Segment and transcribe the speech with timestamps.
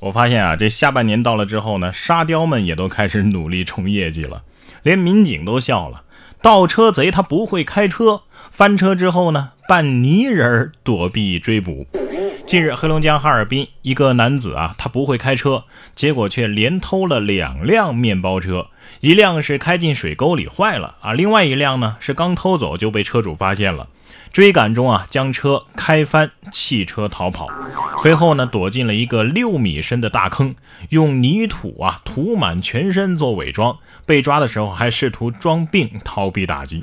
[0.00, 4.42] 我发现啊，这下半年到了之后呢，沙雕们也都开始努力冲业绩了，
[4.84, 6.04] 连民警都笑了。
[6.40, 8.22] 盗车贼他不会开车，
[8.52, 11.86] 翻车之后呢，扮泥人躲避追捕。
[12.46, 15.64] 近日，黑龙江哈尔滨一个男子啊，他不会开车，
[15.96, 18.68] 结果却连偷了两辆面包车，
[19.00, 23.88] 一辆是开进水沟里坏了啊，另外一辆呢是刚偷走就被车主发现了。
[24.32, 27.48] 追赶中啊，将车开翻，弃车逃跑。
[27.98, 30.54] 随后呢，躲进了一个六米深的大坑，
[30.90, 33.76] 用泥土啊涂满全身做伪装。
[34.06, 36.82] 被抓的时候还试图装病逃避打击。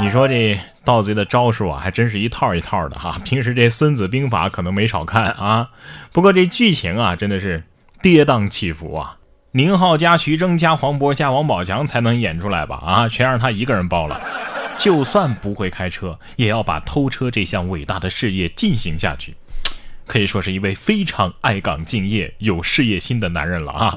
[0.00, 3.16] 你说这盗贼的招数啊，还真是一套一套的哈。
[3.24, 5.68] 平时这《孙子兵法》可能没少看啊，
[6.12, 7.62] 不过这剧情啊，真的是
[8.02, 9.16] 跌宕起伏啊。
[9.52, 12.76] 宁浩加徐峥加黄渤加王宝强才能演出来吧？
[12.84, 14.20] 啊，全让他一个人包了。
[14.76, 19.34] 就算不会开车，也要把偷车这项伟大的事业进行下去，
[20.06, 23.96] 可以说是一位非常爱岗敬业、有事业心的男人了啊！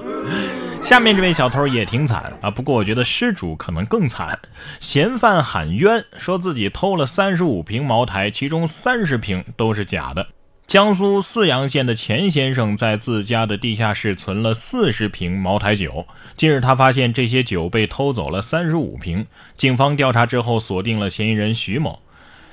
[0.82, 4.40] 下面这位小偷也挺惨啊，不过我觉得失主可能更惨。
[4.80, 10.28] 嫌犯喊冤，说自己偷了三十五瓶茅台，其中三十瓶都是假的。
[10.68, 16.06] 江苏泗阳县的钱先生在自家的地下室存了四十瓶茅台酒。
[16.36, 19.26] 近日，他发现这些酒被偷走了三十五瓶。
[19.56, 22.02] 警方调查之后，锁定了嫌疑人徐某。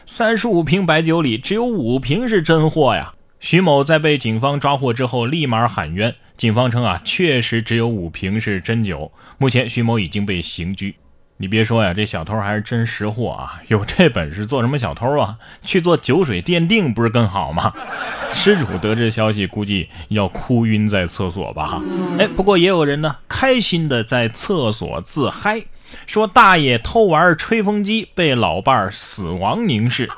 [0.06, 3.14] 三十五瓶白酒里只有五瓶是真货呀！
[3.40, 6.14] 徐某在被警方抓获之后，立马喊冤。
[6.36, 9.10] 警方称啊，确实只有五瓶是真酒。
[9.38, 10.94] 目前，徐某已经被刑拘。
[11.44, 13.60] 你别说呀，这小偷还是真识货啊！
[13.68, 15.36] 有这本事做什么小偷啊？
[15.62, 17.70] 去做酒水鉴定不是更好吗？
[18.32, 21.82] 失主得知消息，估计要哭晕在厕所吧？
[22.18, 25.62] 哎，不过也有人呢，开心的在厕所自嗨，
[26.06, 30.08] 说大爷偷玩吹风机被老伴儿死亡凝视。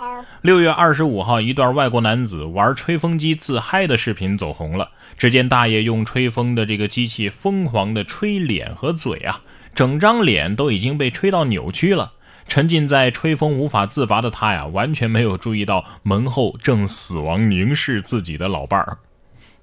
[0.42, 4.90] 六月二十五号，一段外国男子玩吹风机自嗨的视频走红了。
[5.18, 9.40] 只见大爷用吹风的这个机器疯狂的吹脸和嘴啊。
[9.76, 12.14] 整张脸都已经被吹到扭曲了，
[12.48, 18.96] 沉浸在吹风无法自拔的他呀，完全没有注意到门后正死亡凝视自己的老伴儿。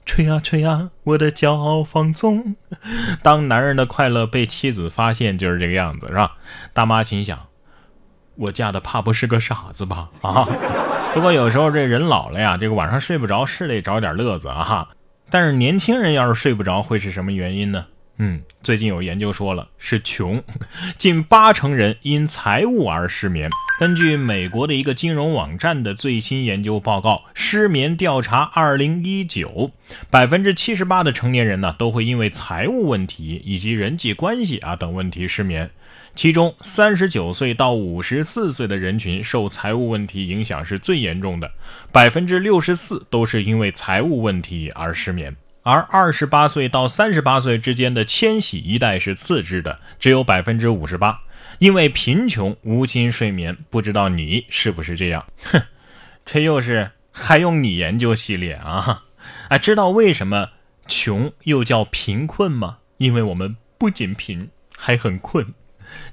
[0.06, 2.56] 吹啊吹啊，我的骄傲放纵。
[3.24, 6.34] 当男人的快乐被妻子发现，就是这个样子，是吧？
[6.74, 7.40] 大妈心想：
[8.36, 10.10] 我嫁的怕不是个傻子吧？
[10.22, 10.46] 啊！
[11.16, 14.90] 不过有时候这人老了呀，这个晚上睡不着是得找点乐子啊。
[15.32, 17.86] 但是年轻人要是睡不着，会是什么原因呢？
[18.18, 20.44] 嗯，最近有研究说了是穷，
[21.00, 23.50] 近八成人因财务而失眠。
[23.80, 29.72] 根据美国的一个金融网站的最新研究报告，失眠调查二零一九，
[30.12, 35.72] 百分之七十八的成年人呢都会因为财务问题以及人际关系啊等问题失眠。
[36.14, 41.52] 其中，三十九岁到五十四岁的人群受财务问题影响是最严重的，
[41.92, 45.36] 百分之六十四都是因为财务问题而失眠。
[45.64, 51.22] 而二十八岁到三十八岁之间的千禧一代是次之的，只有百分之五十八，
[51.60, 53.58] 因为贫穷无心睡眠。
[53.70, 55.26] 不知道你是不是这样？
[55.46, 55.62] 哼，
[56.26, 59.06] 这又是还用你研究系列啊？
[59.48, 60.50] 哎，知道为什么
[60.86, 62.80] 穷又叫贫困吗？
[62.98, 65.54] 因为我们不仅贫，还很困。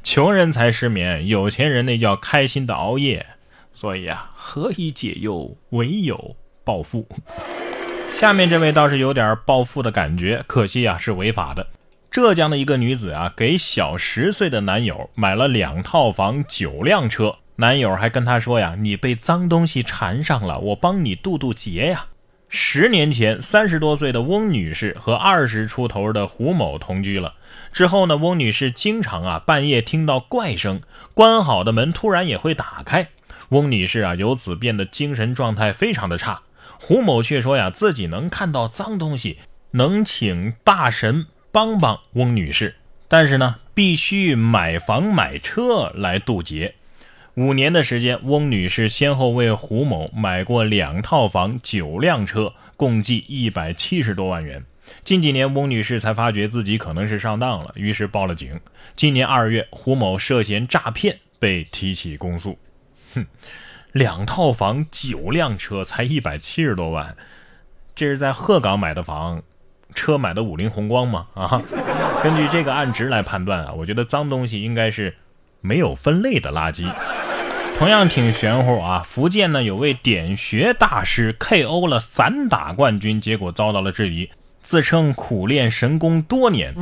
[0.05, 3.27] 穷人才失眠，有钱人那叫开心的熬夜。
[3.73, 5.57] 所以啊，何以解忧？
[5.71, 7.09] 唯有暴富。
[8.13, 11.67] 下面这位倒是有点暴富的感觉，可惜啊是违法的。
[12.11, 22.07] 浙江的一个女子啊，给小十岁的男友买了两套房、九辆车，男友还跟她说呀：“你被脏东西缠上了，我帮你渡渡劫呀。”
[22.51, 27.35] 十年前，三十多岁的翁女士和二十出头的胡某同居了。
[27.73, 30.83] 之后呢，翁女士经常啊半夜听到怪声，
[31.15, 33.09] 关好的门突然也会打开。
[33.51, 36.43] 翁女士啊由此变得精神状态非常的差。
[36.83, 39.39] 胡某却说呀，自己能看到脏东西，
[39.73, 42.77] 能请大神帮帮翁女士，
[43.07, 46.75] 但是呢，必须买房买车来渡劫。
[47.35, 54.65] 五年的时间，翁女士先后为胡某买过两套房、九辆车，共计一百七十多万元。
[55.05, 58.59] 近几年，翁女士才发觉自己可能是上当了，于是报了警。
[58.97, 62.59] 今年二月，胡某涉嫌诈骗被提起公诉。
[63.15, 63.27] 哼。
[63.93, 67.17] 两套房、九辆车，才一百七十多万，
[67.95, 69.43] 这是在鹤岗买的房，
[69.95, 71.27] 车买的五菱宏光吗？
[71.35, 71.63] 啊，
[72.23, 75.17] 根据这个案值来判断啊，我觉得脏东西应该是
[75.61, 76.89] 没有分类的垃圾。
[77.79, 84.31] 同样挺玄乎啊，福建呢有位点穴大师 KO 了散打冠军，结果遭到了质疑。
[84.63, 86.75] 自称苦练神功多年。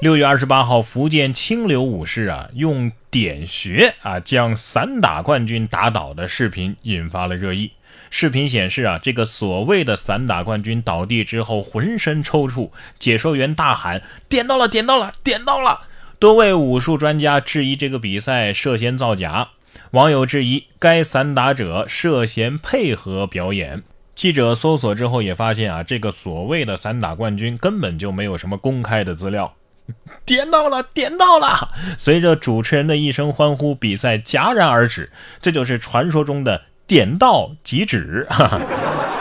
[0.00, 7.72] 六月二十八号，福建清流武士啊，用点穴啊将散打冠军打倒的视频引发了热议。
[8.10, 15.82] 视频显示啊，这个所谓的散打冠军倒地之后浑身抽搐，解说员大喊：“点到了，点到了，点到了！”
[16.18, 19.48] 多位武术专家质疑这个比赛涉嫌造假，
[19.92, 23.82] 网友质疑该散打者涉嫌配合表演。
[24.14, 29.54] 记者搜索之后也发现啊，这个所谓的散打冠军根本就没有什么公开的资料。
[30.24, 31.70] 点到了，点到了！
[31.98, 35.10] 随着主持人的一声欢呼，比赛戛然而止。
[35.40, 38.26] 这就是传说中的点到即止。
[38.30, 38.60] 哈哈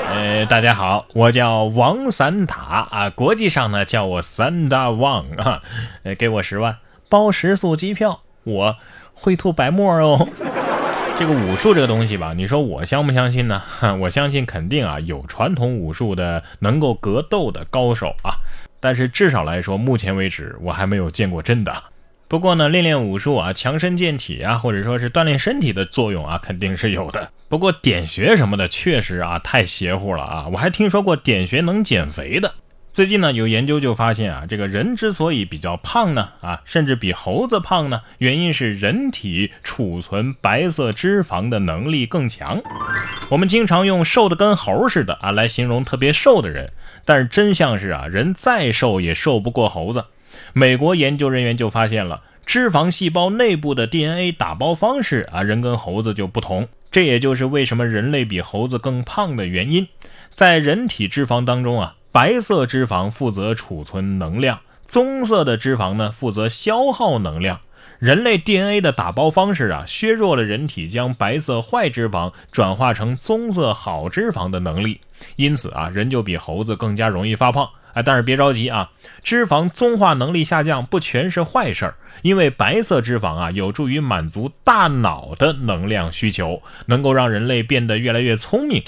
[0.07, 2.55] 呃，大家好，我叫王散打
[2.91, 5.63] 啊，国际上呢叫我散打王啊。
[6.03, 6.77] 呃， 给我十万。
[7.09, 8.75] 包食宿机票，我
[9.13, 10.27] 会吐白沫哦。
[11.21, 13.61] 这个武术这个东西吧，你说我相不相信呢？
[14.01, 18.33] 我相信肯定啊，有传统武术的能够格斗的高手啊。
[18.79, 21.83] 但是至少来说，目前为止我还没有见过真的。
[22.27, 27.29] 不过呢，练练武术啊，强身健体啊，或者说是锻炼身体的作用啊，肯定是有的。
[27.47, 30.47] 不过点穴什么的，确实啊太邪乎了啊！
[30.51, 32.51] 我还听说过点穴能减肥的。
[32.93, 42.61] 最近呢，有研究就发现啊，这个人之所以比较胖呢，啊，甚至比猴子胖呢，原因是人体储存白色脂肪的能力更强。
[43.29, 46.73] 我们经常用瘦的跟猴似的啊来形容特别瘦的人，
[47.05, 50.03] 但是真相是啊，人再瘦也瘦不过猴子。
[50.51, 56.67] 美国研究人员就发现了，脂肪细胞内部的 DNA 打包方式啊，人跟猴子就不同。
[56.91, 59.87] 这也就是为什么人类比猴子更胖的原因。
[60.33, 61.95] 在人体脂肪当中啊。
[62.11, 67.61] 白色脂肪负责储存能量，棕色的脂肪呢负责消耗能量。
[67.99, 74.99] 人类 DNA 的打包方式啊，削弱了人体将白色坏脂肪转化成棕色好脂肪的能力。
[75.35, 77.69] 因此啊，人就比猴子更加容易发胖。
[77.93, 78.89] 哎，但是别着急啊，
[79.23, 88.83] 脂肪棕化能力下降不全是坏事儿，因为白色脂肪啊有助于满足大脑的能量需求，能够让人类变得越来越聪明。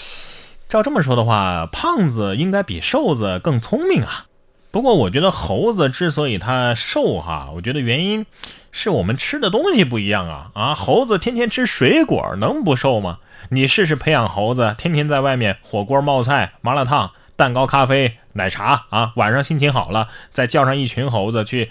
[0.73, 4.25] 照这么说的话，胖子应该比瘦子更聪明啊。
[4.71, 8.25] 不过我觉得猴子之所以它瘦哈，我觉得原因
[8.71, 10.73] 是我们吃的东西不一样啊啊！
[10.73, 13.19] 猴子天天吃水果，能不瘦吗？
[13.49, 21.69] 你试试培养猴子，天天在外面火锅、冒菜、麻辣烫、蛋糕、咖啡、奶茶啊，晚上心情好了，再叫上一群猴子去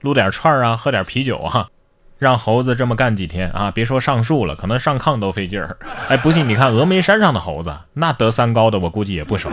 [0.00, 1.66] 撸点串啊，喝点啤酒啊。
[2.18, 3.70] 让猴子这么干几天啊！
[3.70, 5.78] 别说上树了，可能上炕都费劲儿。
[6.08, 9.50] 哎，不信你看峨眉山上的猴子，那得三高的我估计也不少。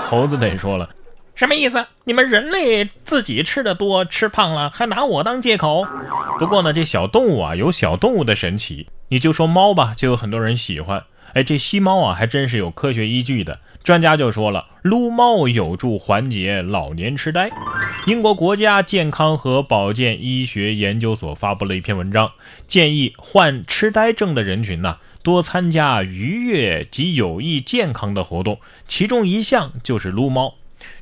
[0.00, 0.90] 猴子得说了，
[1.36, 1.86] 什么意思？
[2.02, 5.86] 你们人类自己吃的多，吃胖了，还拿我当借口？
[6.38, 8.88] 不过呢，这小动物啊，有小动物的神奇。
[9.08, 11.04] 你就说猫吧，就有很多人喜欢。
[11.34, 13.58] 哎，这吸猫啊，还真是有科学依据的。
[13.82, 17.50] 专家就说了，撸猫有助缓解老年痴呆。
[18.06, 22.32] 英国国家健康和保健医学研究所发布了一篇文章，
[22.68, 30.54] 建议患痴呆症的人群呢多参加愉悦及有益健康的活动，其中一项就是撸猫。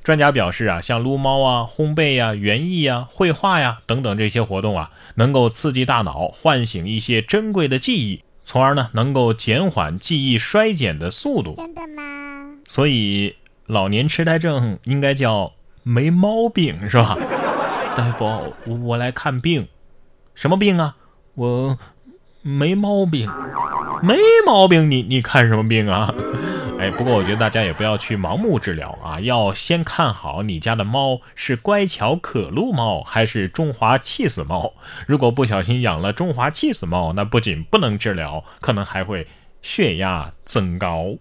[0.02, 11.54] 专家表示啊，像撸猫啊、烘焙呀、园艺呀、绘画呀等等这些活动啊，能够刺激大脑，唤醒一些珍贵的记忆，从而呢能够减缓记忆衰减的速度。
[11.56, 12.56] 真的吗？
[12.66, 13.36] 所以，
[13.66, 15.52] 老年痴呆症应该叫
[15.82, 17.16] 没毛病，是吧？
[17.96, 18.54] 大夫，
[18.84, 19.68] 我来看病，
[20.34, 20.96] 什么病啊？
[21.34, 21.78] 我
[22.42, 23.30] 没毛病，
[24.02, 24.16] 没
[24.46, 26.14] 毛病，你你看什么病啊？
[26.82, 34.72] 哎，不过我觉得大家也不要去盲目治疗啊，要先看好你家的猫是乖巧可撸猫还是中华气死猫。
[35.06, 39.28] 如果不小心养了中华气死猫，那不仅不能治疗，可能还会
[39.62, 41.14] 血压增高。